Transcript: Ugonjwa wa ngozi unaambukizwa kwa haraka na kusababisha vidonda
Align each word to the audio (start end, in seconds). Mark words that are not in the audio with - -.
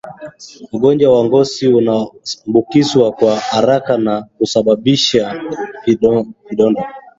Ugonjwa 0.75 1.13
wa 1.15 1.23
ngozi 1.25 1.67
unaambukizwa 1.67 3.11
kwa 3.11 3.39
haraka 3.39 3.97
na 3.97 4.21
kusababisha 4.37 5.41
vidonda 6.49 6.83